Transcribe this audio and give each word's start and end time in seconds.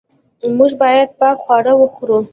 موږ 0.57 0.71
باید 0.81 1.09
پاک 1.19 1.37
خواړه 1.45 1.73
وخورو. 1.77 2.19